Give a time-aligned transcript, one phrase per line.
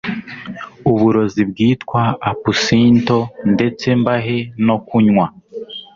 [0.91, 2.01] uburozi bwitwa
[2.31, 3.19] apusinto
[3.53, 5.25] ndetse mbahe no kunywa